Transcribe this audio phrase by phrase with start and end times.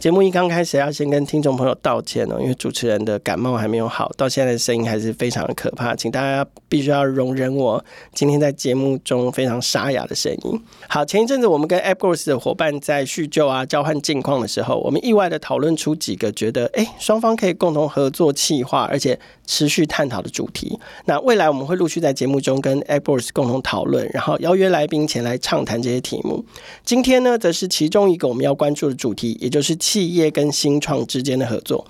[0.00, 10.62] 节目一刚开始，要先跟听众朋友道歉哦，因为主持人的感冒还没有好，到现在的声音还是非常的可怕，请大家必须要容忍我今天在节目中非常沙哑的声音。
[10.88, 20.78] 好，前一阵子我们跟 AppGrowth 的伙伴在叙旧啊、交换近况的时候，我们意外的讨论出几个觉得哎，双方可以共同合作企划，而且持续探讨的主题。
[21.04, 26.42] 那未来我们会陆续在节目中跟 AppGrowth 共同讨论，然后邀约来宾前来畅谈这些题目。
[26.86, 29.76] 今天呢，则是其中一个我们要关注的主题，也就是。
[29.92, 31.84] 企业跟新创之间的合作。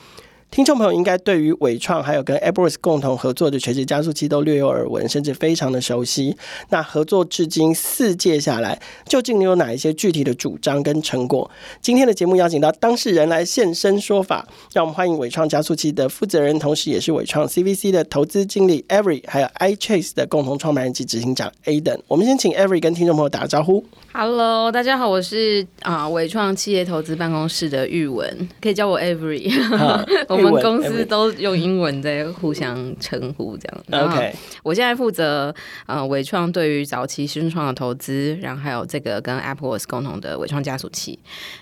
[0.50, 6.36] 听众朋友应该对于伟创还有跟 AppWorks 共同合作的垂直加速器都略有耳闻，甚至非常的熟悉。
[6.70, 11.48] 那合作至今四届下来，究竟你有哪一些具体的主张跟成果？
[11.80, 22.00] 今天的节目邀请到当事人来现身说法，让我们欢迎伟创加速器的负责人，同时也是伟创 CVC 的投资经理 Avery，还有 iChase 的共同创办人及执行长 Aden。
[22.08, 23.84] 我们先请 Avery 跟听众朋友打个招呼。
[24.12, 29.48] Hello，大家好，我是啊伟创企业投资办公室的玉文，可以叫我 Avery。
[30.44, 34.06] 我们公司都用英文在互相称呼，这样。
[34.08, 35.54] OK，我现在负责
[35.86, 41.18] 呃伟创对于早期新创的投资，然后还有这个跟 Apple Watch 共同的伟创加速器。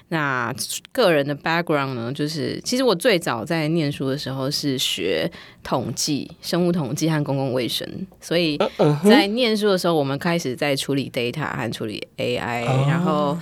[0.09, 0.55] 那
[0.93, 5.31] 个人的 background 呢，就是其实我最早在念书的时候是学
[5.63, 7.87] 统计、生物统计和公共卫生，
[8.21, 8.59] 所以
[9.05, 13.37] 在念书的时候，我们开始在处理 data 和处理 AI，然后。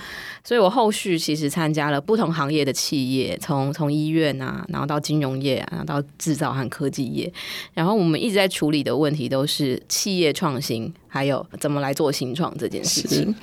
[0.47, 7.29] 所以我后续其实参加了不同行业的企业，从从医院啊，然后到金融业啊，然后到制造和科技业，
[7.73, 10.93] 然后我们一直在处理的问题都是企业创新。
[11.17, 13.35] 还有怎么来做新创这件事情，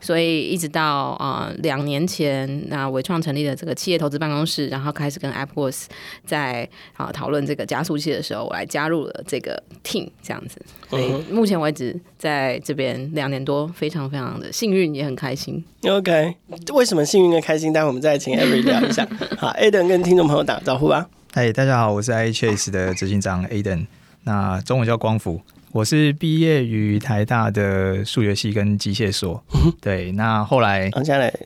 [0.00, 0.84] 所以一直到
[1.18, 5.86] 啊两年前，那伟创成立了这个企业投资办公室，然后开始跟 AppWorks
[6.24, 10.60] 在啊讨论这个加速器的时候，我来加入了这个 team 这样子。
[10.88, 15.64] 所以目前为止在这边两年多，非常非常的幸运，也很开心。
[15.82, 16.36] OK，
[16.72, 17.72] 为什么幸运跟开心？
[17.72, 19.04] 待会我们再请 Avery 聊一下。
[19.36, 21.08] 好，Aden 跟听众朋友打个招呼吧。
[21.32, 23.88] 嗨，大家好，我是 iChase 的执行长 Aden，
[24.22, 25.40] 那中文叫光福。
[25.76, 29.44] 我是毕业于台大的数学系跟机械所，
[29.78, 30.90] 对，那后来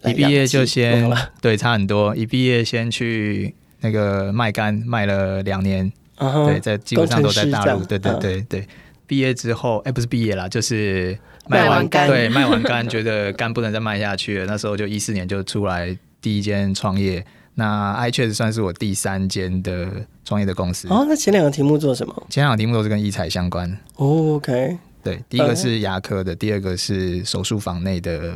[0.05, 1.11] 一毕业就先
[1.41, 8.69] 对差很多，一毕业先去那个卖肝卖了两年，对，在基本上都在大陆，对对对对。
[9.05, 17.27] 毕业之后，哎，不是毕业啦，就是卖完肝，对，卖完肝觉得肝不能再卖下去了，那时候就一四年就出来第一间创业。
[17.61, 19.87] 那 iChase 算是我第三间的
[20.25, 20.89] 创业的公司。
[20.89, 22.27] 哦，那前两个题目做什么？
[22.31, 23.71] 前两个题目都是跟医材相关。
[23.97, 24.79] 哦，OK。
[25.03, 28.35] 对，第一个是牙科的，第二个是手术房内的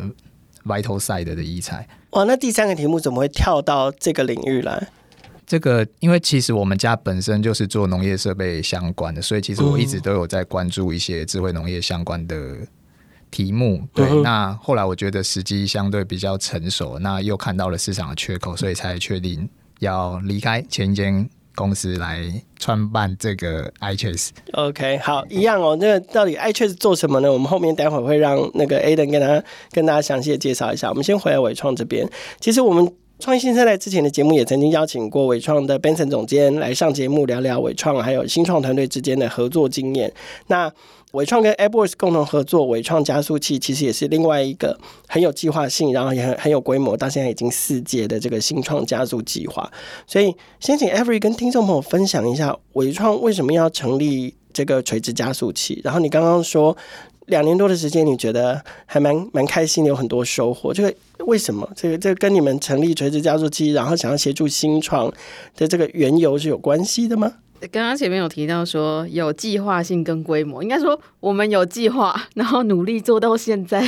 [0.67, 1.89] Vital Side 的医材。
[2.11, 4.89] 哇，那第三个题目怎么会跳到这个领域来？
[5.47, 12.59] 这个，因为其实我们家本身就是做农业设备相关的，所以其实我一直都有在关注一些智慧农业相关的。
[13.34, 19.49] 题目对，嗯、那后来我觉得时机相对比较成熟，那又看到了市场的缺口，所以才确定
[19.81, 24.28] 要离开前一间公司来创办这个 iChase。
[24.53, 25.77] OK，好，一样哦。
[25.81, 27.33] 那个到底 iChase 做什么呢？
[27.33, 30.89] 我们后面待会会让那个 Aden 跟他跟大家详细的介绍一下。
[30.89, 32.09] 我们先回来伟创这边。
[32.39, 40.12] 其实我们创业新生代之前的节目也曾经邀请过伟创的 Benson 总监来上节目聊聊伟创还有新创团队之间的合作经验。
[40.47, 40.72] 那
[41.15, 44.77] 伟创跟 AirBoys 共同合作，伟创加速器其实也是另外一个
[45.07, 49.71] 很有计划性，然后也很很有规模，到现在已经四届的这个新创加速计划。
[50.09, 55.81] 所以，先请 Every 跟听众朋友分享一下，伟创为什么要成立这个垂直加速器？
[55.85, 56.77] 然后你刚刚说
[57.27, 60.75] 两年多的时间，你觉得还蛮蛮开心，有很多收获。
[60.75, 60.93] 这个
[61.27, 61.71] 为什么？
[61.77, 65.09] 这个这个跟你们成立垂直加速器，然后想要协助新创
[65.55, 67.35] 的这个缘由是有关系的吗？
[67.71, 73.83] 刚刚前面有提到说有计划性跟规模，应该说我们有计划，然后努力做到现在。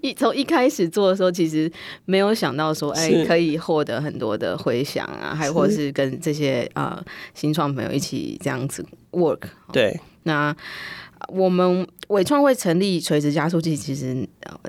[0.00, 1.70] 一从一开始做的时候，其实
[2.04, 7.02] 没有想到说，哎，可以获得很多的回响啊，还或是跟这些呃
[7.34, 9.40] 新创朋友一起这样子 work。
[9.72, 10.54] 对，那。
[11.26, 14.26] 我们伟创会成立垂直加速器，其实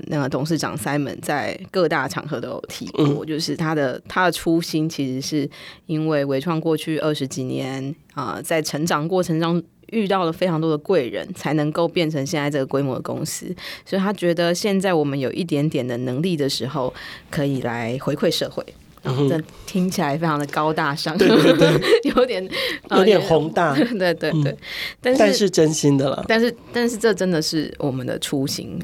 [0.08, 5.50] 那个董事长 Simon 在各大场合都有提过，嗯、就是他的他的初心，其实是
[5.86, 9.62] 因为伟创过去二十几年啊、呃，在成长过程中
[9.92, 13.56] 遇到了非常多的贵人，才能够变成现在这个规模的公司，
[13.86, 16.94] 所以他觉得现在我们有一点点的能力的时候，
[17.30, 18.66] 可以来回馈社会。
[19.04, 21.80] 这、嗯、听起来非常的高大上，对对对。
[22.16, 22.48] 有点
[22.92, 24.32] 有点宏大， 对对对。
[24.32, 24.58] 嗯、
[25.02, 28.80] 但是但是真心的了，但是但是这真的是我们的初心。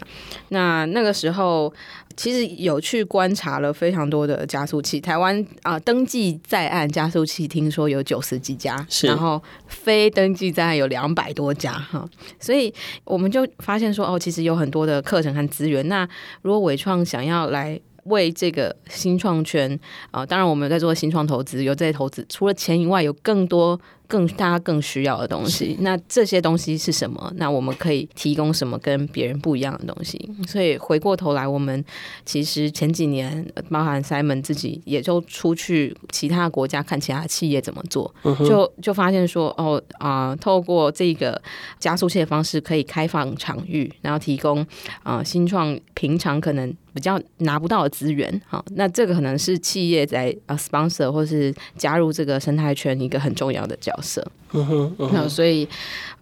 [0.50, 1.74] 那那个时候
[2.16, 12.08] 其实有去观察了非常多的加速器，台湾啊、呃、登记在案加速器听说有九十几家，然后非登记在案有两百多家哈，
[12.40, 12.74] 所以
[13.04, 15.86] 我们就发现说哦，其实有很多的课程和资源。
[15.88, 16.08] 那
[16.42, 19.80] 如果伟创想要来为这个新创圈
[20.10, 23.80] 啊、当然我们在做新创投资，有这些投资，除了钱以外，有更多。
[24.08, 27.32] 更大家更需要的东西，那这些东西是什么？
[27.36, 30.30] 那我们可以提供什么跟别人不一样的东西？
[30.48, 31.84] 所以回过头来，我们
[32.26, 41.42] 其实前几年，包含 Simon 自己也就出去其他国家看其他企业怎么做，嗯、就就发现说，哦啊、呃，透过这个
[41.80, 44.62] 加速器的方式，可以开放场域，然后提供
[45.04, 48.42] 啊、呃、新创平常可能比较拿不到的资源。
[48.46, 53.95] 好，那这个可能是企业在啊 sponsor 或是加入这个生态圈一个很重要的角。
[53.96, 55.68] 角色，嗯哼，嗯哼，那所以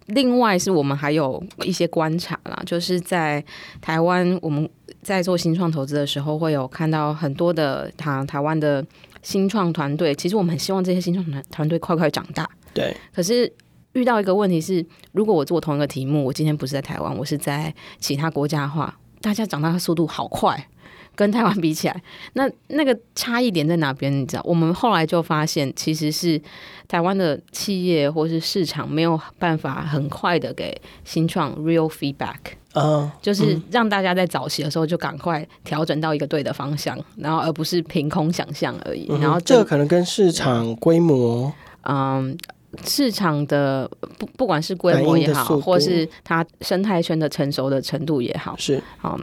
[0.06, 3.44] 另外是我们还有一些观察啦，就是在
[3.80, 4.68] 台湾，我们
[5.02, 8.84] 在做新创投资的时候，会有看到很多的台台湾的
[9.22, 10.14] 新创团队。
[10.14, 12.94] 其实我们很希望这些新创团团队快快长大，对。
[13.14, 13.50] 可是
[13.94, 20.68] 遇到一个问题是，如果我做同一个题目，我今天不是在台湾，我是在其他国家的话，大家长大的速度好快。
[21.16, 22.02] 跟台湾比起来，
[22.32, 24.12] 那那个差异点在哪边？
[24.12, 24.42] 你知道？
[24.44, 26.40] 我们后来就发现，其实是
[26.88, 32.38] 台湾的企业或是市场没有办法很快的给新创 real feedback，
[32.74, 39.06] 嗯，就是让大家在早期的时候就赶快调整到一个对的方向，然后而不是凭空想象而已。
[39.20, 41.52] 然后这个可能跟市场规模，
[41.82, 42.36] 嗯，
[42.84, 43.88] 市场的
[44.18, 49.16] 不不管是规模也好，或是它生态圈的成熟的程度也好，是嗯。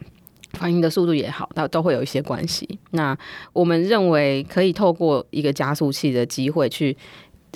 [0.54, 2.80] 反应的速度也好，那都会有一些关系。
[2.92, 3.18] 那
[3.54, 6.96] 我们认为可以透过一个加速器的机会去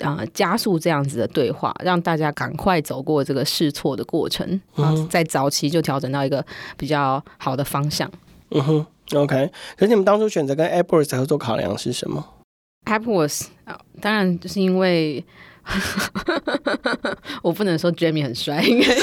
[0.02, 6.44] 啊、呃、加速这样子的对话，让大家赶快走过这个试错的过程，嗯，在早期就调整到一个
[6.76, 8.10] 比较好的方向。
[8.50, 9.50] 嗯哼，OK。
[9.76, 12.24] 可是你们当初选择跟 AppWorks 合作考量是什么
[12.86, 15.24] ？AppWorks 啊，当然就是因为。
[17.42, 18.94] 我不能说 Jamie 很帅，应该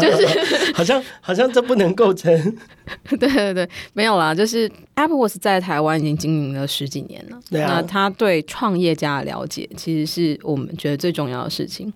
[0.00, 2.56] 就是好像好像这不能构成。
[3.10, 7.38] 对对对，没有啦，就是 Apple Watch 在台湾已经经营了十几年了。
[7.50, 11.92] 对啊，那他对创业家的了解，其实是我们觉得最重要的事情。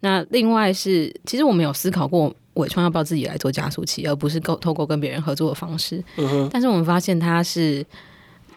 [0.00, 6.02] 那另外是，其实我们有思考过，伟创要不要自己来做加速器，而不是够透过跟别人合作的方式。
[6.16, 6.50] 嗯哼。
[6.52, 7.84] 但是我们发现他是。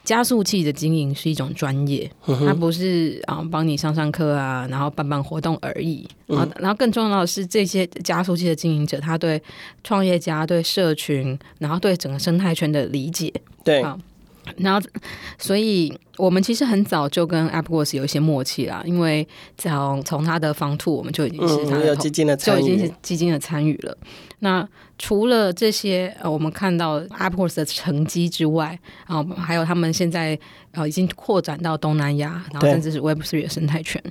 [0.07, 6.07] 加速器的经营是一种专业，它不是啊帮你上上课啊，然后办办活动而已。
[6.27, 9.41] 然后，然后更重要的是，这些加速器的经营者，他对
[9.83, 13.33] 创业家、对社群，然后对整个生态圈的理解。
[13.65, 13.83] 对，
[14.55, 14.87] 然后，
[15.37, 19.27] 所以我们其实很早就跟 AppWorks 有一些默契啦，因为
[19.57, 23.97] 从从他的 Fund Two 我们就已经是他的、嗯、基金的参与，就已经是基金的参与了。
[24.39, 24.67] 那
[24.97, 30.37] 除了这些，呃，我们看到 AppWorks 的成绩之外，啊、呃，还有他们现在
[30.71, 34.01] 呃已经扩展到东南亚，然后甚至是 Web Three 的生态圈。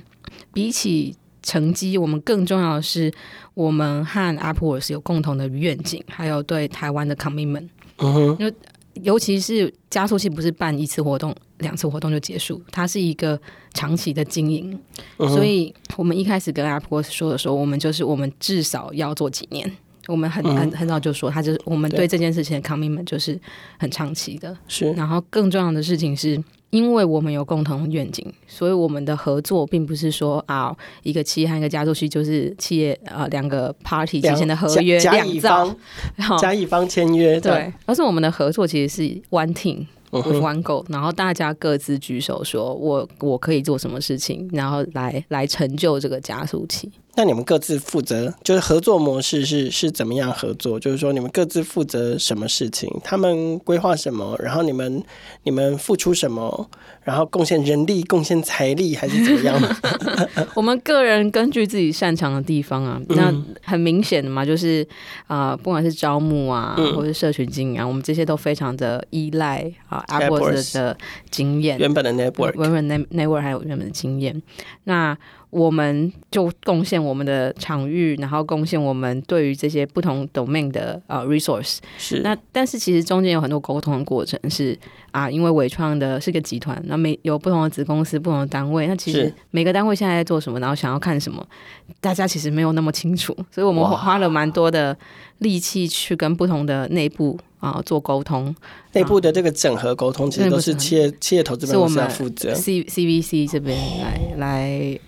[0.53, 3.11] 比起成绩，我们更重要的是，
[3.53, 7.67] 我们和 AppWorks 有共同的愿景，还有对台湾的 commitment。
[7.99, 8.53] 嗯哼，因为
[9.03, 13.39] 尤其是加速器不是办一次活动、两次活动就结束，它是一个
[13.73, 14.77] 长期的经营。
[15.17, 19.71] 嗯、所以我们一开始跟 AppWorks 说的时候，我们就是我们至少要做几年。
[20.07, 23.37] 我们很很很早就说，他就是我们对这件事情的 commitment 就是
[23.77, 24.57] 很长期的。
[24.65, 35.75] 是，然后更重要的事情是，因为我们有共同愿景，所以我们的合作并不是说啊，一个企业和一个加速器就是企业啊两个 party 之间的合约两造，
[36.15, 39.85] 然后甲乙方签约，对，而是我们的合作其实是 one team。
[40.09, 46.89] with one goal，然后大家各自举手说，我我可以做什么事情，然后来来成就这个加速器。
[47.17, 50.79] 那你们各自负责，就是合作模式是是怎么样合作？
[50.79, 52.87] 就是说你们各自负责什么事情？
[53.03, 54.35] 他们规划什么？
[54.37, 55.03] 然后你们
[55.41, 56.69] 你们付出什么？
[57.03, 59.59] 然后贡献人力、贡献财力还是怎么样？
[60.53, 63.33] 我们个人根据自己擅长的地方啊，那
[63.63, 64.85] 很明显的嘛，就是
[65.25, 70.95] 啊、呃，不管是招募啊，嗯、或者是社群经营啊，我们这些都非常的依赖啊 AppWorks 的
[71.31, 74.39] 经验，原本的 network，原本 network 还有原本的经验，
[74.83, 75.17] 那。
[75.49, 81.77] 我们就贡献我们的场域，然后贡献我们对于这些不同 domain 的呃 resource。
[81.97, 82.19] 是。
[82.19, 84.77] 那但是其实中间有很多沟通的过程是，
[85.11, 91.45] 啊，因为伟创的是个集团，那每有不同的子公司、不同的单位，那其实每个单位现在在做什么，然后想要看什么，
[92.01, 94.95] 大家其实没有那么清楚，所以我们花了蛮多的
[95.37, 98.53] 力气去跟不同的内部啊做沟通。
[98.91, 104.99] 内部的这个整合沟通，其实都是企业企业投资办公室负责，C CVC 这边来来。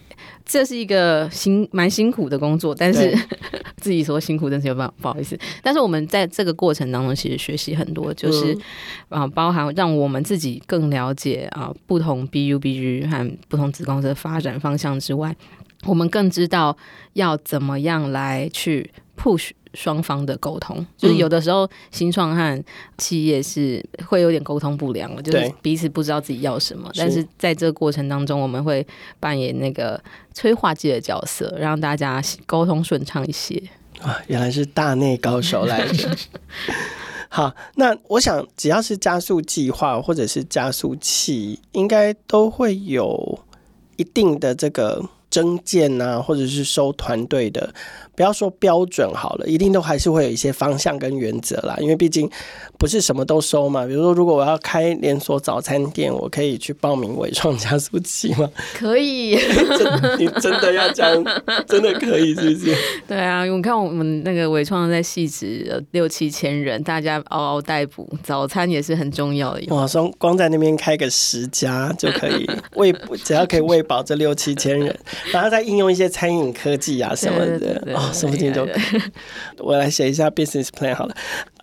[0.52, 3.16] 这是一个辛蛮辛苦的工作，但是
[3.78, 5.38] 自己说辛苦，真是有办法不好意思。
[5.62, 8.58] 但是我们在这个过程当中，其实学习很多，就是
[9.10, 15.36] 啊，包含让我们自己更了解啊不同 BU、BG 和不同子公司的发展方向之外，
[15.86, 16.76] 我们更知道
[17.14, 19.52] 要怎么样来去 push。
[19.74, 22.64] 双方的沟通，就是有的时候新创和
[22.98, 26.90] 企业是会有点沟通不良，就是彼此不知道自己要什么。
[26.96, 28.86] 但是在这个过程当中，我们会
[29.20, 30.02] 扮演那个
[30.34, 33.62] 催化剂的角色，让大家沟通顺畅一些。
[34.02, 36.10] 啊，原来是大内高手来着。
[37.30, 43.40] 好，那我想只要是加速计划或者是加速器，应该都会有
[43.98, 45.10] 一定的这个。
[45.30, 47.74] 征件啊，或者是收团队的，
[48.16, 51.76] 不要说标准好了，一定都还是会有一些方向跟原则啦。
[51.80, 52.30] 因为毕竟
[52.78, 53.86] 不是什么都收嘛。
[53.86, 58.50] 比如说，如果我要开连锁早餐店，我可以去报名伟创加速器吗？
[58.74, 61.24] 可以，真你 真的要这样，
[61.68, 62.76] 真的可以，是不是？
[63.08, 69.62] 对啊，你看我们那个伟创在细致六七千人，大家嗷嗷待哺，早餐也是很重要的。
[69.76, 72.92] 哇，光光在那边开个十家就可以喂，
[73.24, 74.98] 只要可以喂饱这六七千人。
[75.32, 79.02] 然后再应用一些餐饮科技啊什么的对对对对哦，说不定就可以。
[79.58, 81.16] 我来写一下 business plan 好了。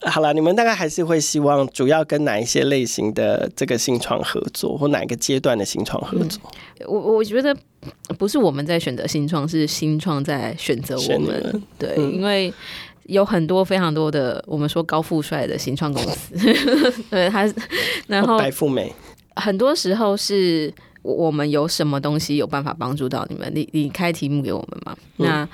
[0.03, 6.41] 好了，你们大概还是会希望主要跟哪一些类型的这个新创合作，或哪一个阶段的新创合作？
[6.81, 7.57] 嗯、我我觉得
[8.19, 11.63] 不是我们在选择新创，是新创在选择我们。
[11.79, 12.53] 对、嗯，因为
[13.05, 16.35] 有很多非常多的我们说高富帅的新创公司，
[17.11, 17.53] 对，他
[18.07, 18.93] 然后白富美，
[19.37, 20.73] 很多时候是。
[21.07, 23.51] 我们有什么东西有办法帮助到你们？
[23.55, 24.97] 你你开题目给我们嘛？
[25.19, 25.49] 嗯、那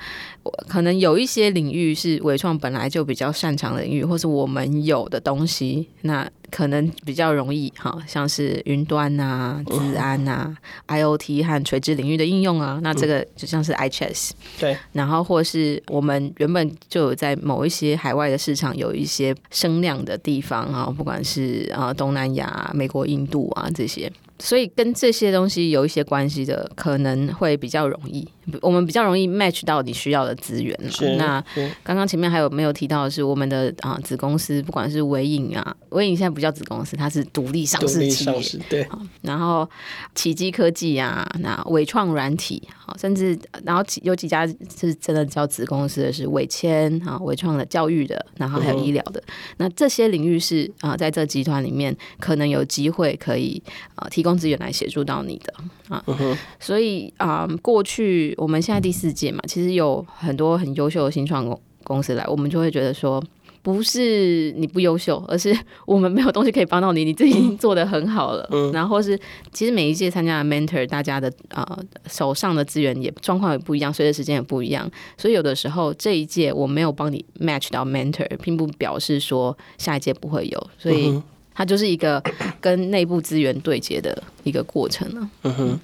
[0.67, 10.57] 可能有一些领域是伟创本来就比较擅长的领域，或是我们有的东西，那可能比较容易哈，像是云端啊、资安啊、
[10.87, 24.11] 嗯、IoT 和垂直领域的应用啊，那这个就像是 ICHES、嗯、对，然后或是我们原本就有在某一些海外的市场有一些声量的地方啊，不管是啊东南亚、美国、印度啊这些。
[24.39, 28.27] 所以跟这些东西有一些关系的，可能会比较容易。
[28.61, 30.77] 我们比较容易 match 到你需要的资源。
[30.89, 31.15] 是。
[31.15, 31.43] 那
[31.83, 38.63] 刚刚前面还有没有提到的是我们的啊子公司，不管是微影啊，微影现在不叫子公司，它是独立上市企业。
[38.69, 38.87] 对。
[39.21, 39.69] 然后
[40.15, 49.19] 奇迹科技啊，那伟创软体，好，甚至然后有几家是真的叫子公司的是伟谦啊，伟创的教育的，然后还有医疗的。
[49.27, 53.61] 嗯、那这些领域是啊，在这集团里面可能有机会可以
[53.95, 55.53] 啊提供资源来协助到你的
[55.89, 56.03] 啊。
[56.07, 58.33] 嗯、所以啊，过去。
[58.37, 63.23] 我们现在第四届嘛，其实有很多很优秀的新创公公司来，我们就会觉得说，
[63.61, 68.47] 不是你不优秀，而是我们没有东西可以帮到你，你自己已经做得很好了。
[68.51, 69.17] 嗯，然后是
[69.51, 81.21] 其实每一届参加的 mentor，大家的啊、呃、手上的资源也状况也不一样，随着时间也不一样，所以有的时候这一届我没有帮你 match 到 mentor，并不表示说下一届不会有，所以。
[81.53, 82.21] 它就是一个
[82.59, 85.29] 跟内部资源对接的一个过程了。
[85.43, 85.79] 嗯哼，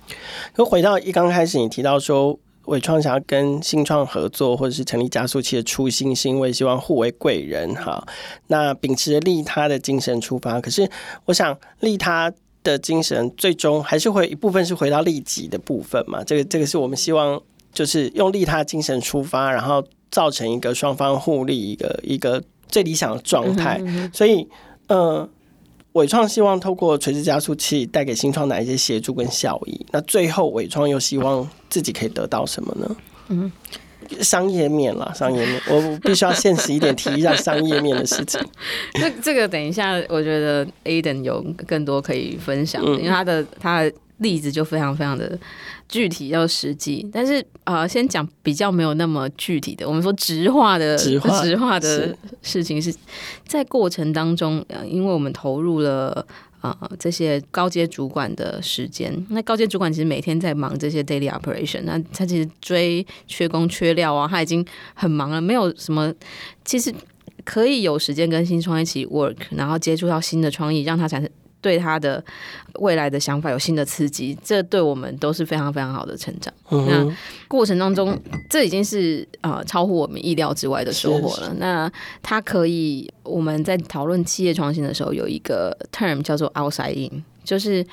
[0.55, 8.05] 就回到一刚开始你提到说，伟创想要跟新创合作，或者是成立加速器的初心，是因为希望互为贵人哈。
[8.47, 10.89] 那秉持着利他的精神出发，可是
[11.25, 12.31] 我想利他
[12.63, 16.23] 的精神最终还是会一部分是回到利己的部分嘛。
[16.23, 17.41] 这个这个是我们希望
[17.73, 23.77] 就是用利他精神出发，然后造成一个双方互利一个一个最理想的状态。
[23.81, 24.11] 嗯嗯。
[24.13, 24.47] 所以，
[24.87, 25.29] 嗯、呃。
[25.93, 29.85] 纬创希望透过垂直加速器带给新创哪一些协助跟效益？
[29.91, 32.95] 那最后伟创又希望自己可以得到什么呢？
[33.29, 33.51] 嗯，
[34.21, 38.39] 商业面啦， 商业面，我必须要现实一点提一下商业面的事情。
[38.93, 45.37] 这这个等一下，我觉得 Aiden 有更多可以分享的，因为他的他的例子就非常非常的。
[45.89, 49.87] 具体要实际，但是啊、呃，先讲比较没有那么具体的。
[49.87, 52.93] 我们说直化的直化，直化的事情是
[53.47, 56.23] 在过程当中，因为我们投入了
[56.61, 59.11] 啊、呃、这些高阶主管的时间。
[59.31, 66.13] 那高阶主管其实每天在忙这些 daily operation，那他其实追缺工缺料啊，他已经很忙了，没有什么
[66.63, 66.93] 其实
[67.43, 71.27] 可以有时间跟新创一起 work，然后接触到新的创意，让他产生。
[71.61, 72.23] 对他的
[72.79, 76.53] 未来的想法有新的刺激，这对我们都是非常非常好的成长。
[76.71, 78.17] 嗯、那过程当中，
[78.49, 81.53] 这已经是啊、呃、超乎我们意料之外的收获了。
[81.57, 87.23] 那它可以，我们在讨论企业创新的时候，有一个 term 叫做 outside in。
[87.41, 87.83] 就是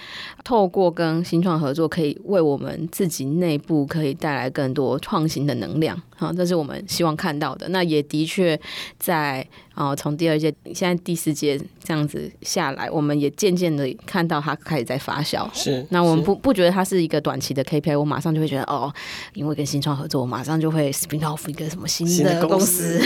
[0.45, 5.99] 透过跟新创合作，可以为我们自己内部可以带来更多创新的能量。
[6.17, 7.69] 好，这是我们希望看到的。
[7.69, 8.59] 那也的确
[8.99, 15.47] 在啊，从第二届现在第四届这样子下来，我们也渐渐的看到它开始在发酵。
[15.53, 18.93] 是，那我们不不觉得它是一个短期的 KPI，我马上就会觉得哦，
[19.35, 22.99] 因为跟新创合作，我马上就会 spin off 一个什么新的公司。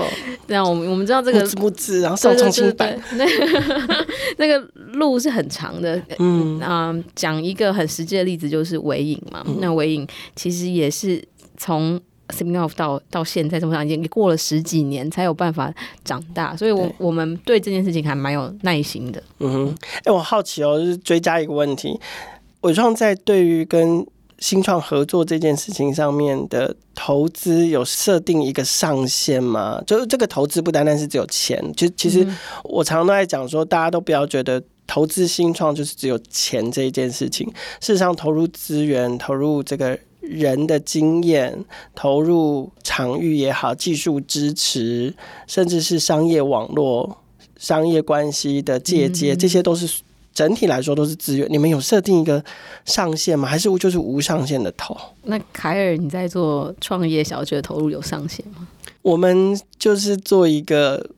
[0.46, 4.06] 对啊，我们我们知道这个募资，然后上创新板，那个
[4.36, 4.58] 那个
[4.92, 6.00] 路是很长的。
[6.18, 9.42] 嗯啊，讲、呃、一个很实际的例子，就是尾影嘛。
[9.46, 10.06] 嗯、那尾影
[10.36, 11.22] 其实也是
[11.56, 15.72] 从 spin off 到到现在这么长，已经过了十几年才有办法
[16.04, 19.22] 长大，所以我，我们对这件事情还蛮有耐心的。
[19.38, 21.98] 嗯哼，哎、欸，我好奇哦，就是追加一个问题，
[22.60, 24.06] 伟创在对于跟
[24.38, 29.82] 新创合作这件事情上面的投资有设定一个上限吗？
[29.86, 32.26] 就是这个投资不单单是只有钱，其实其实
[32.64, 37.46] 我常常都在讲说，大家都不要觉得投资新创就是只有钱这一件事情。
[37.80, 39.98] 事实上，投入资源、投入这个。
[40.20, 45.14] 人的经验投入场域也好，技术支持，
[45.46, 47.18] 甚至是商业网络、
[47.56, 50.00] 商业关系的借接，这些都是
[50.34, 51.46] 整体来说都是资源。
[51.50, 52.44] 你们有设定一个
[52.84, 53.48] 上限吗？
[53.48, 54.96] 还是就是无上限的投？
[55.24, 58.68] 那凯尔，你在做创业小聚的投入有上限吗？
[59.02, 61.10] 我们就是做一个。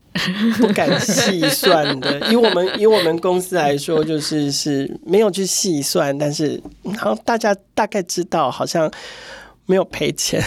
[0.59, 6.61] 不敢细算的，以我们以我们公司来说，就是是没有去细算，但是
[6.99, 8.90] 好像大家大概知道，好像
[9.67, 10.43] 没有赔钱，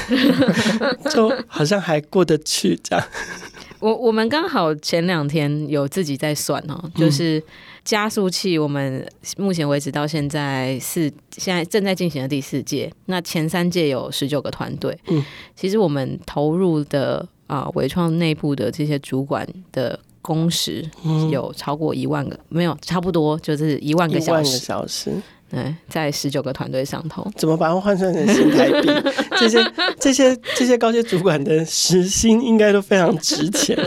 [1.10, 3.05] 就好像还过得去这样。
[3.79, 7.41] 我我们刚好前两天有自己在算哦，就是
[7.86, 9.05] 加速器，我们
[9.38, 15.24] 目前为止到现在是现在正在进行的第四届，那前三届有十九个团队，嗯，
[15.55, 17.25] 其实我们投入的。
[17.47, 20.89] 啊，伟创内部的这些主管的工时
[21.29, 24.29] 有超过一万个，嗯、没有，差不多就是一万个小时。
[24.29, 25.12] 一万个小时，
[25.50, 28.89] 对，在十九个团队上头，怎么把它换算成新台币？
[29.38, 33.77] 这些、这些、这些高阶主管的时薪应该都非常值钱。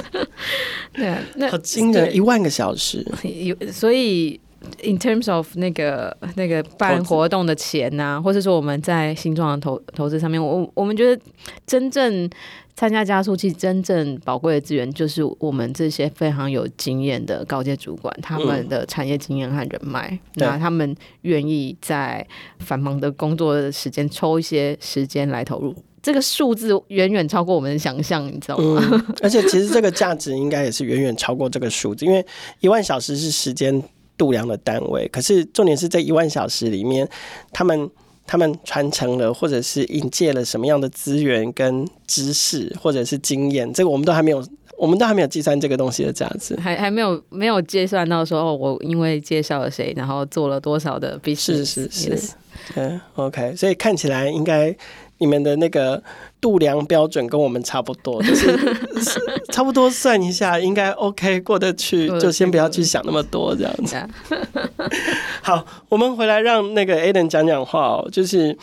[0.93, 3.05] 对，那好惊人，一万个小时。
[3.73, 4.39] 所以
[4.83, 11.23] ，in terms of 那个那个办活动的钱呐、啊，或者说我们在新创的投投资上面，我我们觉得
[11.67, 12.29] 真正。
[12.77, 22.25] 参加加速器真正宝贵的资源，就是我们这些非常有经验的高阶主管，他们的产业经验和人脉，嗯、那他们愿意在
[22.59, 28.87] 繁忙的工作的时间抽一些时间来投入，这个数字远远超过我们的想象，你知道吗？
[28.93, 32.23] 嗯、 而且其实这个价值应该也是远远超过这个数字，因为
[32.61, 33.83] 一万小时是时间
[34.19, 37.09] 度量的单位，可是重点是这一万小时里面，
[37.55, 37.91] 他们。
[38.27, 44.45] 他们传承了，或者是引介了什么样的资源跟知识，或者是经验，这个我们都还没有，
[44.77, 52.35] 我们都还没有计算这个东西的价值，还还没有没有计算到说，哦，我因为介绍了谁，然后做了多少的 business，是是是，
[52.75, 54.77] 嗯，OK，所以看起来应该。
[55.19, 56.03] 你们的那个
[56.41, 58.59] 度量标准跟我们差不多，就是
[59.53, 63.97] 差不多算一下，应该 OK 过得去，就先不要去想那么多这样子。
[65.43, 68.09] 好，我们回来让那个 Aden 讲讲话哦。
[68.13, 68.57] 就是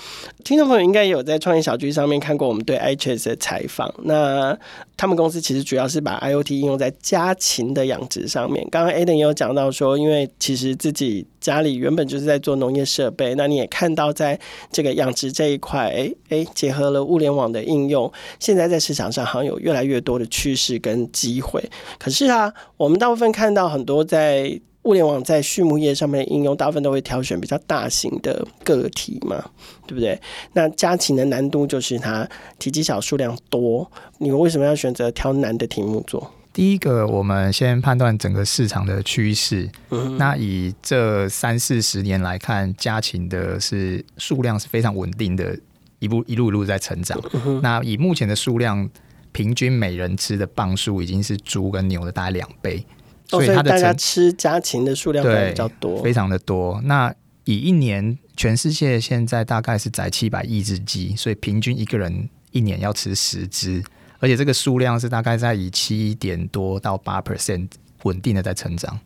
[0.44, 4.58] 听众朋友应该有在创业小聚上面看过我们对 iCHESS 的采访，那
[4.96, 8.66] 他们公司其实主要是把 IoT 应用在家禽的养殖上面。
[8.70, 14.40] 刚刚 Aden 也有讲到说，因为其实自己家里原本就是在做农业设备，那你也看到在
[14.72, 16.46] 这个养殖这一块，哎哎。
[16.54, 21.64] 结合了物联网的应用，现在在市场上好像有越来越多的趋势跟机会。
[21.98, 29.44] 可是啊，我们大部分看到很多在物联网在畜牧业上面的应用，大部分都会挑选比较大型的个体嘛，
[29.88, 30.20] 对不对？
[30.52, 32.28] 那家禽的难度就是它
[32.60, 33.90] 体积小、数量多。
[34.18, 36.30] 你们为什么要选择挑难的题目做？
[36.52, 39.68] 第一个，我们先判断整个市场的趋势。
[39.90, 45.58] 嗯，那以这三四十年来看，家禽的是数量是非常稳定的。
[46.04, 47.18] 一步一路一路在成长。
[47.46, 48.90] 嗯、那以目前的数量，
[49.32, 52.86] 平均每人吃的磅数已经是猪跟牛的大概两倍，
[53.32, 56.82] 哦、所以它的大家吃家禽的数量比较多，非常的多。
[56.84, 57.14] 那
[57.46, 63.84] 以一年全世界现在大概是宰七百亿只鸡，所以平均一个人一年要吃十只，
[64.20, 67.68] 而且这个数量是大概在以七点多到八 percent
[68.04, 69.00] 稳定的在成长。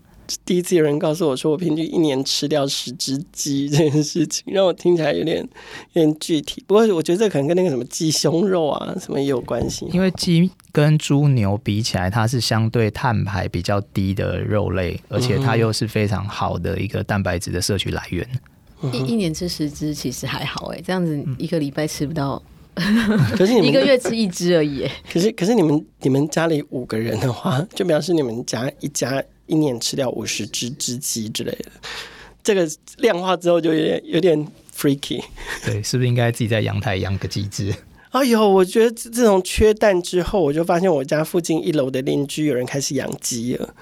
[0.45, 5.37] 第一次有人告诉我说，我平均一年吃掉十只鸡这件事情，让我听起来有点
[5.93, 6.63] 有点具体。
[6.67, 9.87] 不过我觉得这可能跟那个什么鸡胸肉啊什么也有关系。
[9.93, 18.27] 因为鸡跟猪牛比起来，它是相对碳排比较低的肉类，而且它又是非常好的一个蛋白质的摄取来源。
[18.81, 22.41] 嗯、一一年吃十只其实还好哎，这样子一个礼拜吃不到，
[23.35, 24.87] 可是你们 一个月吃一只而已。
[25.11, 29.23] 可是可是你们你们家里五个人的话，就表示你们家一家。
[29.47, 31.71] 一年吃掉五十只只鸡之类的，
[32.43, 35.23] 这个量化之后就有点有点 freaky。
[35.65, 37.73] 对，是不是应该自己在阳台养个鸡只？
[38.11, 43.75] 哎呦，我觉得自从缺蛋之后，我就发现我家附近一楼的邻居有人开始养鸡了。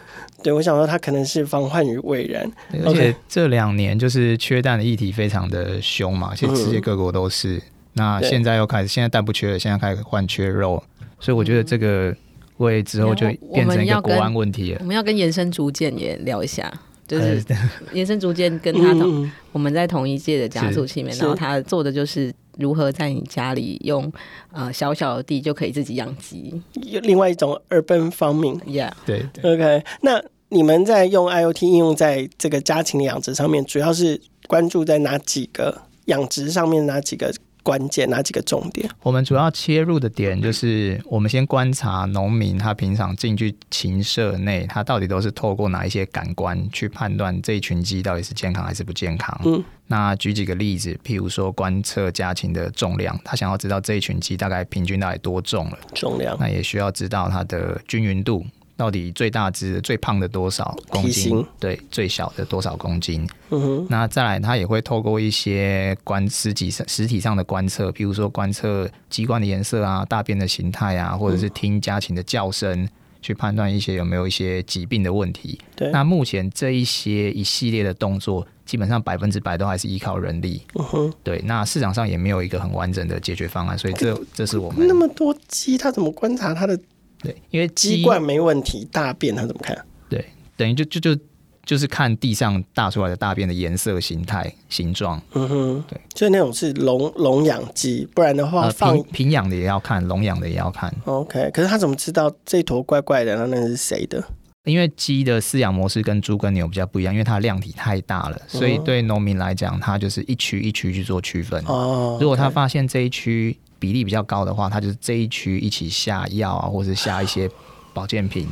[0.43, 2.51] 对，我想说他可能是防患于未然。
[2.83, 7.57] 而且这两年就是缺蛋的议题非常的凶嘛，其实世界各国都是。
[7.57, 7.61] 嗯、
[7.93, 10.83] 那现在又开始，现在蛋不缺了，现在开始换缺肉，
[11.19, 12.13] 所以我觉得这个
[12.57, 14.77] 会之后就变成一个国安问题了。
[14.81, 16.71] 我们要跟延伸逐渐也聊一下。
[17.07, 17.39] 就是
[17.93, 24.11] 延伸逐渐跟他同，嗯、我们在同一届的加速器里面，然后他做的就是如何在你家里用
[24.51, 26.59] 呃小小的地就可以自己养鸡，
[27.03, 29.83] 另外一种 urban farming，yeah，对，对，OK。
[30.01, 37.31] 那你们在用 IoT 应用在这个家禽养殖上面，主要是关注在哪几个养殖上面哪几个？
[37.65, 38.87] 关键哪几个重点？
[39.01, 49.35] 我们主要切入的点就是，我们先观察农民他平常进去禽舍内，他到底都是透过哪一些感官去判断这一群鸡到底是健康还是不健康。
[49.45, 56.37] 嗯，那举几个例子，譬如说观测家禽的重量，他想要知道这一群鸡大概平均到底多重了，重量。
[56.39, 58.45] 那也需要知道它的均匀度。
[58.77, 61.45] 到底最大只、最胖的多少公斤？
[61.59, 63.25] 对，最小的多少公斤？
[63.49, 63.87] 嗯哼。
[63.89, 72.89] 那再来，他也会透过一些观实体上、实体上的观测，比如说观测机关的颜色啊、大便的形态啊，或者是听家禽的叫声，嗯、
[73.21, 75.57] 去判断一些有没有一些疾病的问题。
[75.75, 75.89] 对。
[75.91, 80.61] 那目前这一些一系列的动作，基本上百分之百都还是依靠人力。
[80.73, 81.13] 嗯哼。
[81.23, 81.41] 对。
[81.45, 86.77] 那市场上也没有一个很完整的解决方案，所以这这是我们那么多鸡，他怎么观察它的？
[87.25, 89.77] 对，因为鸡冠没问题，大便他怎么看？
[90.07, 90.23] 对，
[90.55, 91.21] 等于就就就
[91.65, 95.19] 就是看地上大出来的大便的颜色、形态、形状。
[95.33, 100.93] 嗯哼，对，所以那种是笼笼养鸡，不然的话放平养的也要看，笼养的也要看。
[101.05, 103.35] OK，可是他怎么知道这坨怪怪的？
[103.35, 104.23] 那那是谁的？
[104.65, 111.63] 因为鸡的饲养模式跟猪跟牛比较不一样，因为它量体太大了，所以对农民来讲，它就是一区一区去做区分。
[111.65, 113.57] 哦，如果他发现这一区。
[113.79, 117.49] 比例比较高的话，它就是这一区一起下药啊，或者是下一些
[117.93, 118.47] 保健品。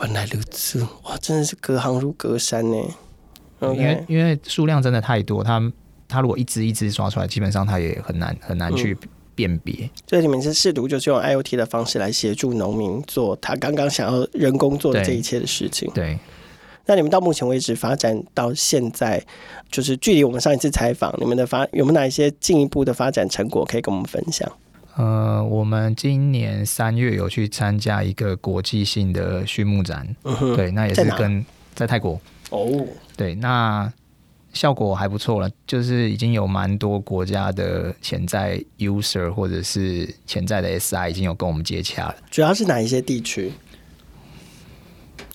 [0.00, 2.76] 原来如此，哇，真的是隔行如隔山呢。
[3.60, 3.74] Okay.
[3.74, 5.72] 因为因为数量真的太多，它
[6.06, 8.96] 它如果一只一只抓出来，基本上它也很难很难去
[9.34, 9.84] 辨别。
[9.84, 15.90] 嗯、所以你们是试图就是用 IoT 的方式来协助农民做他刚刚想要人工做的这一切的事情。
[15.92, 16.06] 对。
[16.06, 16.18] 对
[16.88, 19.22] 那你们到目前为止发展到现在，
[19.70, 24.50] 就是距离我们上一次采访，你们的发有没有哪一些进一步的发展成果可以跟我们分享？
[24.96, 33.92] 呃，我们今年三月有去参加一个国际性的畜牧展，嗯、对，那也是跟在，在泰国哦，对，那
[34.54, 42.16] 效果还不错了，就是已经有蛮多国家的潜在 user 或者是潜在的 SI 已经有跟我们接洽了。
[42.30, 43.52] 主要是哪一些地区？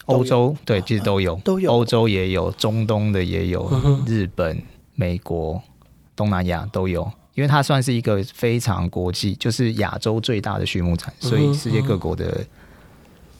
[0.06, 1.72] 欧洲对，其实都有，都有。
[1.72, 3.70] 欧洲也有，中东的也有，
[4.06, 4.62] 日本、
[4.96, 5.62] 美国、
[6.16, 7.12] 东南亚都有。
[7.36, 12.46] 因为它算是一个非常国际，就是亚洲最大的畜牧展，所以世界各国的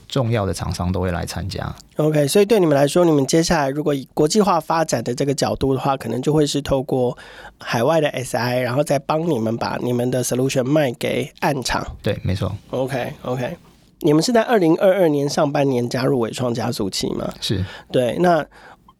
[0.08, 1.72] 重要的厂商都会来参加。
[1.98, 7.16] OK，所以对你们来说，你们接下来如果以国际化发展的这个角度的话，可能就会是透过
[7.58, 11.96] 海外的 SI，然后再帮你们把你们的 solution 卖给暗场。
[12.02, 12.52] 对，没错。
[12.70, 13.56] OK，OK。
[14.04, 17.32] 你们是在二零二二年上半年加入伟创加速器吗？
[17.40, 18.16] 是对。
[18.18, 18.46] 那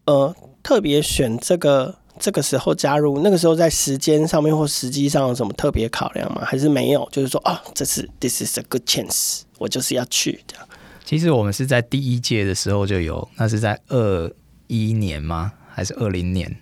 [0.05, 6.41] 呃，特别选这个这个时候加入，那个时候在时间上面或时机上有什么特别考量吗？
[6.43, 7.07] 还是没有？
[7.11, 10.67] 就是说啊，这次 this is a good chance，我就是要去这样。
[11.03, 14.31] 其实我们是在第一届的时候就有，那是在二
[14.65, 15.53] 一年吗？
[15.69, 16.57] 还是二零年？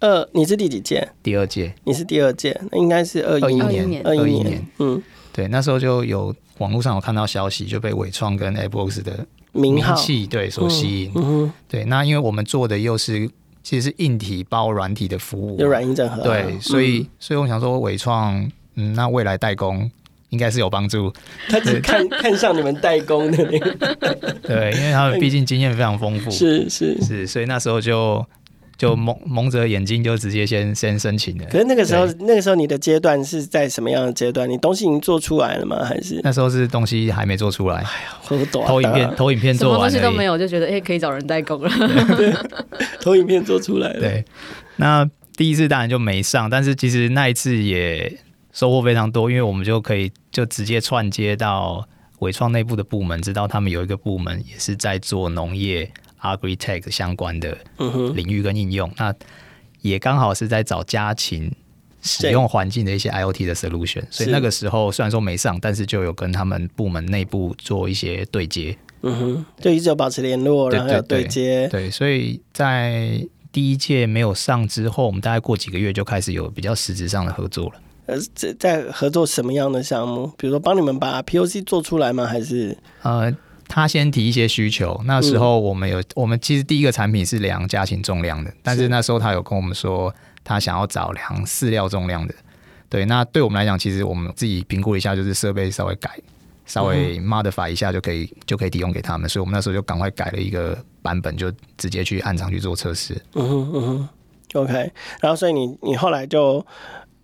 [0.00, 1.08] 呃，你是第几届？
[1.22, 1.74] 第二届。
[1.84, 4.66] 你是第二届，那应该是二一年，二一年。
[4.78, 5.02] 嗯，
[5.38, 6.34] 对，那时候就有。
[6.58, 11.12] 网络上有看到消息，就被伟创跟 AppWorks 的名气对所吸引。
[11.14, 13.30] 嗯、对，那因为我们做的又是
[13.62, 16.20] 其实是硬体包软体的服务，有软硬整合。
[16.24, 19.88] 对，所以、嗯、所以我想说伟创，嗯，那未来代工
[20.30, 21.12] 应该是有帮助。
[21.48, 26.28] 他只看看上你们代工的那个， 对，因为他们毕竟经验非常丰富。
[26.28, 28.26] 是是是，所以那时候就。
[28.78, 31.44] 就蒙蒙着眼睛就直接先先申请了。
[31.50, 34.48] 可是那个时候，那个时候你的阶段是在什么样的阶段？
[34.48, 35.84] 你东西已经做出来了吗？
[35.84, 37.78] 还是那时候是东西还没做出来？
[37.78, 41.68] 哎呀，投影片，投影片做完，什么东西都没有，就觉得哎、欸，可以找人代工了。
[42.16, 42.32] 对，
[43.00, 43.98] 投影片做出来了。
[43.98, 44.24] 对，
[44.76, 45.04] 那
[45.36, 48.16] 第一次当然就没上，但是其实那一次也
[48.52, 51.84] 收获非常多，因为我们就可以就直接串接到
[52.20, 55.90] 伟创内部的部门，知道他们有一个部门也是在做农业。
[56.20, 57.56] Agritech 相关的
[58.14, 59.14] 领域跟应用，嗯、那
[59.80, 61.50] 也刚好是在找家禽
[62.02, 68.76] 使用环境的一些 IoT 的 solution，所以那个时候虽然说没上，但是就有跟他们部门内部做一些对接。
[69.02, 71.68] 嗯哼，就一直有保持联络，然后有对接。
[71.68, 77.72] 对，所以在第一届没有上之后，我们大概过几个月就开始有比较实质上的合作了。
[78.06, 80.32] 呃，在在合作什么样的项目？
[80.36, 82.26] 比如说帮你们把 POC 做出来吗？
[82.26, 83.32] 还是呃，
[83.68, 85.00] 他先提一些需求。
[85.04, 92.34] 那时候我们有，嗯、我们其实第一个产品是量家禽重量的，但是那时候他有跟我们说，他想要找量饲料重量的。
[92.88, 96.10] 对，那对我们来讲，其实我们自己评估一下，就是设备稍微改，
[96.64, 99.28] 稍微 modify 一下就可以，就可以提供给他们。
[99.28, 103.14] 所以我们那时候就赶快改了一个版本，就直接去暗场去做测试。
[103.34, 104.08] 嗯哼嗯哼
[104.54, 104.72] ，OK。
[105.20, 106.64] 然后，所以你你后来就。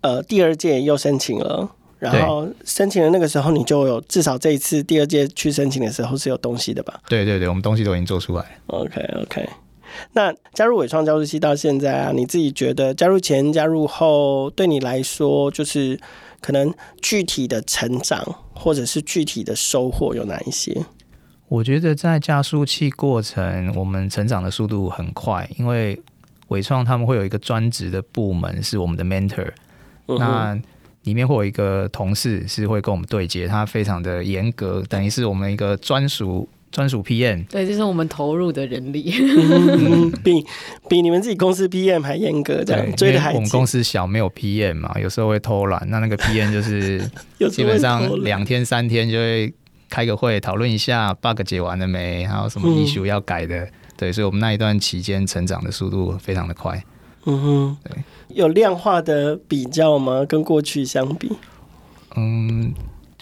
[0.01, 6.99] 呃，第二届又申请了，然后申请的那个时候，你就有至少这一次第二届去申请的时候是有东西的吧？
[7.07, 8.45] 对对对，我们东西都已经做出来。
[8.67, 9.49] OK OK，
[10.13, 15.99] 那加入伟创加速器到现在啊，你自己觉得加入前、加入后，对你来说，就是
[16.41, 20.85] 可能具体的成长或者是具体的收获有哪一些？
[21.47, 26.01] 我觉得在加速器过程，我们成长的速度很快，因为
[26.47, 29.51] 伟创他们会有一个专职的部门是我们的 mentor。
[30.07, 30.59] 那
[31.05, 37.45] 里面会有一个同事是会跟我们对接，他非常的严格，等于是我们一个专属专属 PM。
[37.47, 40.45] 对，这是我们投入的人力，嗯、 比
[40.89, 43.33] 比你们自己公司 PM 还严格，这样追的还。
[43.33, 45.81] 我们公司小，没有 PM 嘛，有时候会偷懒。
[45.89, 46.99] 那那个 PM 就是
[47.49, 49.53] 基本上两天三天就会
[49.89, 53.59] 开个会讨论一下 bug 解完了没，还有什么 issue 要改的。
[53.59, 56.83] 嗯、对，所以我们那一段期间成长的速度非常的快。
[57.25, 58.03] 嗯哼，对。
[58.29, 60.25] 有量化的比较吗？
[60.27, 61.31] 跟过去相比？
[62.15, 62.73] 嗯，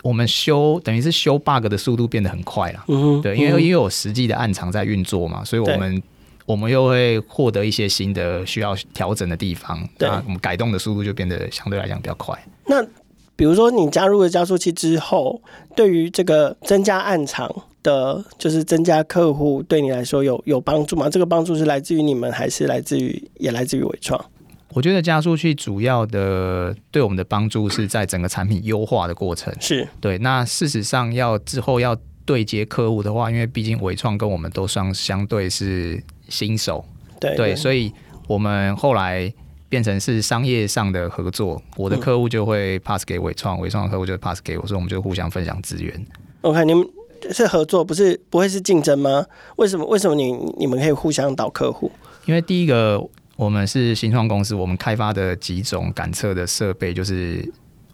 [0.01, 2.83] 我们修等于是修 bug 的速度变得很快了。
[2.87, 6.01] 嗯哼，对，因为因为有实际的暗藏在运作嘛，所以我们
[6.45, 9.77] 我们又会获得一些新的需要调整的地方。
[9.97, 12.37] 对，那我们改动的速度就变得相对来讲比较快。
[12.65, 12.83] 那
[13.35, 15.41] 比如说你加入了加速器之后，
[15.75, 17.49] 对于这个增加暗场
[17.81, 21.09] 的，就是增加客户，对你来说有有帮助吗？
[21.09, 24.23] 这个帮助是来自于你们，还是来自于也来自于伟创？
[24.75, 29.53] 我觉得加速器主要的对我们的帮助是在整个产品优化的过程。
[29.59, 30.17] 是对。
[30.17, 36.83] 那事实上要之后要对接客户的话，因为毕竟伟创跟我们都算相对是新手，
[37.19, 37.91] 对对，所以
[38.27, 39.31] 我们后来
[39.73, 41.59] 变成是商业上的合作。
[41.77, 46.05] 我的客户就会 pass 给伟创，伟创的客户就会 pass 给我，所以我们就互相分享资源。
[46.41, 46.87] OK，你们
[47.31, 49.25] 是合作，不是不会是竞争吗？
[49.55, 49.83] 为什么？
[49.87, 51.91] 为什么你你们可以互相导客户？
[52.27, 53.03] 因为第一个。
[53.35, 57.43] 我们是新创公司，我们开发的几种感测的设备，就是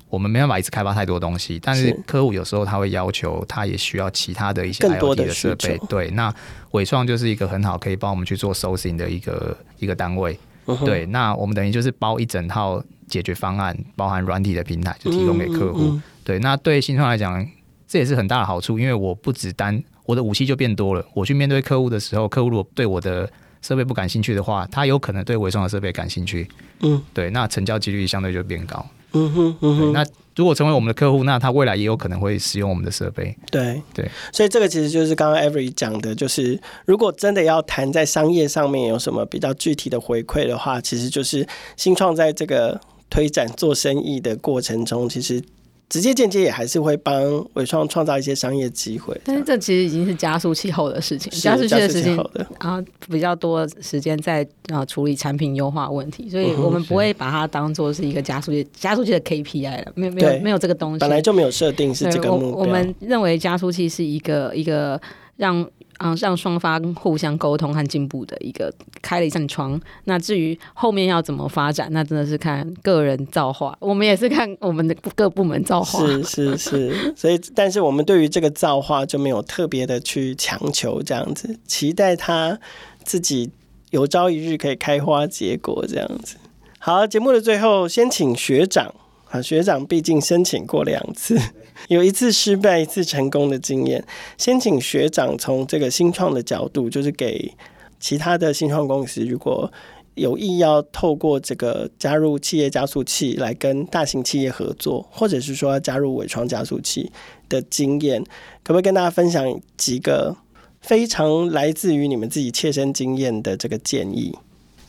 [0.09, 1.57] 我们没办法一次开发太多东西。
[1.63, 5.79] 但是客户有时候他会要求，他也需要其他的一些 IoT 的设备。
[5.87, 6.31] 对，那
[6.71, 10.37] 伟创就是一个很好可以帮我们去做 sourcing 的一个一个单位。
[10.69, 15.99] 嗯、对，那我们等于就是包一整套解决方案，包含软体的平台，就提供给客户。
[16.23, 17.45] 对，那对新创来讲，
[17.87, 21.05] 这也是很大的好处，因为我不只单我的武器就变多了。
[21.13, 23.29] 我去面对客户的时候，客户如果对我的
[23.61, 26.47] 设备不感兴趣的话，他有可能对纬创的设备感兴趣。
[26.81, 28.85] 嗯，对，那成交几率相对就变高。
[29.13, 29.93] 嗯哼，嗯哼。
[29.93, 33.35] 那如果成为我们的客户，那他未来也有可能会使用我们的设备。
[33.51, 41.45] 对对，所以这个其实就是刚刚 Every 讲的，就是如果真的要谈在商业上面有什么比较具体的回馈的话，其实就是
[41.75, 45.43] 新创在这个推展做生意的过程中，其实。
[45.89, 47.13] 直接间接也还是会帮
[47.55, 52.15] 伟创创造一些商业机会，但是这其实已经是加速器后的事情，加速器的事情，
[52.61, 62.61] 然后比较多时间在啊处理产品优化问题，所以我们不会把它当做是一个加速器加速器的 KPI 了，没有没有没有这个东西，本来就没有设定是这个目标。
[62.61, 65.01] 我们认为加速器是一个一个
[65.37, 65.67] 让。
[65.99, 69.79] 啊，让双方互相沟通和进步的一个开了一扇窗。
[70.05, 73.77] 那至于后面要怎么发展，那真的是看个人造化。
[73.79, 75.99] 我们也是看我们的各部门造化。
[76.07, 82.59] 是是是，所以但是我们对于这个造化就没有特别的去强求这样子，期待他
[83.03, 83.51] 自己
[83.91, 86.37] 有朝一日可以开花结果这样子。
[86.79, 88.95] 好，节目的最后，先请学长。
[89.29, 91.39] 啊，学长毕竟申请过两次，
[91.87, 94.03] 有一次失败，一次成功的经验。
[94.37, 97.53] 先请学长从这个新创的角度，就是给
[97.99, 99.71] 其他的新创公司，如果
[100.15, 107.11] 有意要透过这个加入企业加速器来跟大型企业合作，或者是说要加入伪创加速器
[107.47, 108.21] 的经验，
[108.63, 110.35] 可不可以跟大家分享几个
[110.81, 114.35] 非常来自于你们自己切身经验的这个建议？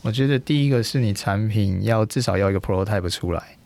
[0.03, 3.59] 我觉得第一个是你产品要至少要一个 prototype 出来。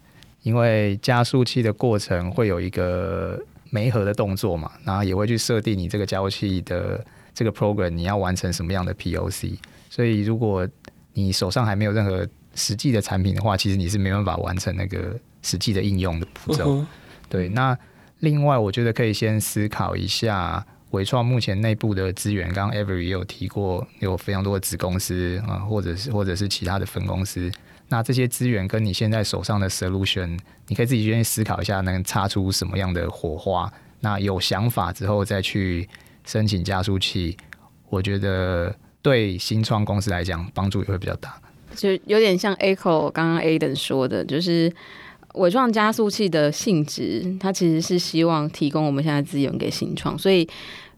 [0.44, 7.04] 因为加速器的过程会有一个媒合的动作嘛，然后也会去设定你这个加速器的
[7.35, 9.57] 这个 program 你要完成什么样的 POC。
[9.88, 10.68] 所以如果
[11.14, 16.85] 你手上还没有任何实际的产品的话，其实你是没办法完成那个实际的应用的步骤。
[17.28, 17.76] 对，那
[18.20, 27.50] 另外我觉得可以先思考一下伟创目前内部的资源，刚刚 Every 也有提过，有非常多的子公司啊，或者是或者是其他的分公司。
[27.88, 33.70] 那这些资源跟你现在手上的 solution，你可以自己愿意思考一下，能擦出什么样的火花。
[34.01, 35.88] 那有想法之后再去
[36.25, 37.37] 申请加速器，
[37.90, 41.40] 我觉得对新创公司来讲帮助也会比较大。
[41.77, 44.73] 就有点像 Echo 刚刚 Aiden 说的，就是
[45.35, 50.49] 伪创加速器的性质，它其实是希望提供我们现在资源给新创，所以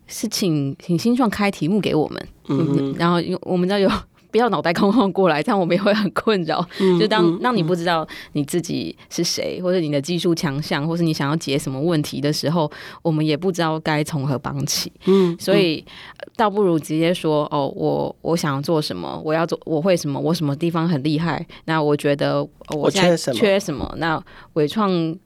[0.07, 3.91] 是请请新创开题目给我们，嗯，然后我们知道有。
[4.37, 6.63] 不要脑袋空空过来，这样我们也会很困扰。
[6.79, 12.71] 嗯、 就当当你不知道你自己是谁，或者你的技术强项，或是你想要解什么问题的时候，
[13.01, 14.93] 我们也不知道该从何帮起。
[15.07, 15.83] 嗯，所以
[16.37, 21.47] 倒不如直接说：“哦，我我想要做什么，我要做，我会什么，我什么地方很厉害。
[21.65, 23.91] 那我觉得我现在缺什么？
[23.97, 24.23] 那
[24.53, 25.17] 伟创。”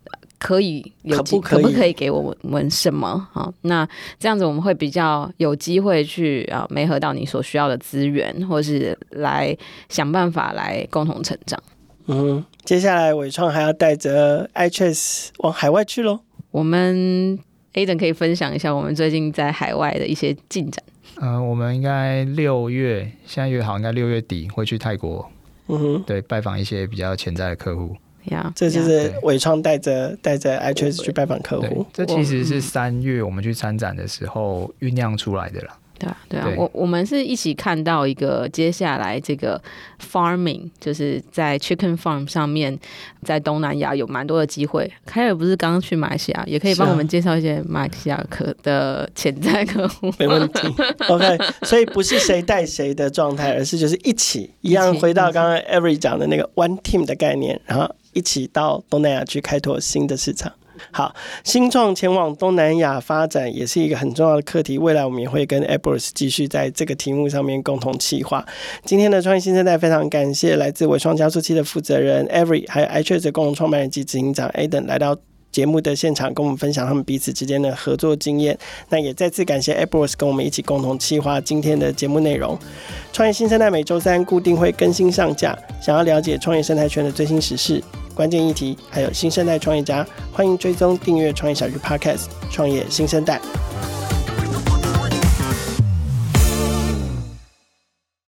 [0.41, 3.29] 可以有可不可，可不可以给我们什么？
[3.31, 3.87] 好，那
[4.19, 9.55] 这样子我们会比较有机会去啊，媒合到你所需要的资源，或是来
[9.91, 11.63] 想办法来共同成长。
[12.07, 16.21] 嗯，接下来伟创还要带着 iTrace 往海外去喽。
[16.51, 17.39] 我们
[17.75, 20.83] Aiden 可以分享一下我们最近在海外的一些进展。
[21.21, 25.31] 嗯、呃，我们应该六月，现在约好应该六月底会去泰国。
[25.69, 27.95] 嗯哼，对，拜访一些比较潜在的客户。
[28.31, 31.85] Yeah, 这就是伟创带着带着 iTrace 去拜访客户。
[31.93, 35.77] 这其实是三月我们去参展的时候酝酿出来的了。
[35.99, 39.61] 对啊，对啊，对我我们是一起看到一个接下来这个
[40.01, 42.79] farming，就是在 chicken farm 上面，
[43.23, 44.91] 在东南亚有蛮多的机会。
[45.05, 50.11] 凯尔不是刚刚去马来西亚，也可以帮我们介绍一些马来西亚客的潜在客户。
[50.19, 50.75] 没问题。
[51.11, 57.95] OK，所以不是谁带谁的状态，而是就是一起一样回到刚刚 Every 讲的那个 one team 的概念，然后。
[58.13, 60.53] 一起到东南亚去开拓新的市场。
[60.93, 64.79] 好，新创前往东南亚发展也是一个很重要的课题。
[64.79, 68.43] 未来我们也会跟 a b r s 继续在这个题目上面共同企划。
[68.87, 75.15] 今天的创业新生代非常感谢来自伟创加速器的负责人 Avery，还有 iTrace 共同创办人及执行长 Aden 来到
[75.53, 78.59] 节目的现场，跟我们分享他们彼此之间的合作经验。
[78.89, 82.59] 那也再次感谢 Abros 跟我们一起共同企划今天的节目内容。
[83.13, 85.59] 创业新生代每周三固定会更新上架。
[85.81, 87.83] 想要了解创业生态圈的最新时事、
[88.15, 92.17] 关键议题，还有新生代创业家，欢迎追踪订阅创业小鱼 Podcast
[92.51, 93.39] 《创业新生代》。